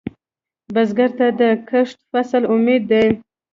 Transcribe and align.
بزګر 0.73 1.09
ته 1.17 1.27
د 1.39 1.41
کښت 1.69 1.97
فصل 2.09 2.43
امید 2.53 2.83
دی 2.91 3.07